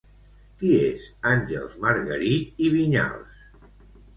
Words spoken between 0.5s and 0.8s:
Qui